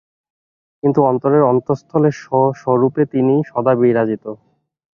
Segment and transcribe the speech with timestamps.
[0.83, 4.25] কিন্তু অন্তরের অন্তস্তলে স্ব-স্বরূপে তিনি সদা বিরাজিত।